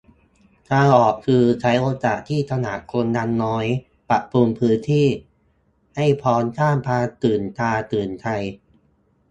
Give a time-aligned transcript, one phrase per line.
[0.69, 3.65] ทางออกคือใช้โอกาสที่ตลาดคนยังน้อย
[4.09, 5.07] ปรับปรุงพื้นที่
[5.95, 8.25] ให้พร้อมสร้างความตื่นตาตื่นใจ